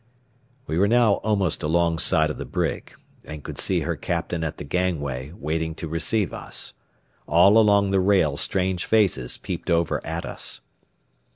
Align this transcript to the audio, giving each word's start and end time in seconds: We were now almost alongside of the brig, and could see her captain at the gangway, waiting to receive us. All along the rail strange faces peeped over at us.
We 0.65 0.79
were 0.79 0.87
now 0.87 1.17
almost 1.21 1.61
alongside 1.61 2.31
of 2.31 2.39
the 2.39 2.43
brig, 2.45 2.95
and 3.23 3.43
could 3.43 3.59
see 3.59 3.81
her 3.81 3.95
captain 3.95 4.43
at 4.43 4.57
the 4.57 4.63
gangway, 4.63 5.31
waiting 5.35 5.75
to 5.75 5.87
receive 5.87 6.33
us. 6.33 6.73
All 7.27 7.55
along 7.59 7.91
the 7.91 7.99
rail 7.99 8.35
strange 8.35 8.85
faces 8.85 9.37
peeped 9.37 9.69
over 9.69 10.03
at 10.03 10.25
us. 10.25 10.61